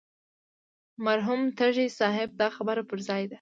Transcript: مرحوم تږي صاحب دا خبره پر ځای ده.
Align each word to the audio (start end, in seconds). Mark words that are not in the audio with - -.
مرحوم 1.05 1.41
تږي 1.57 1.87
صاحب 1.99 2.29
دا 2.41 2.47
خبره 2.55 2.81
پر 2.89 2.99
ځای 3.07 3.23
ده. 3.27 3.29